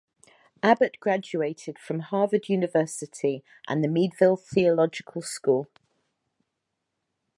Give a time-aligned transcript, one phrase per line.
[0.63, 5.67] Abbot graduated from Harvard University and the Meadville Theological School.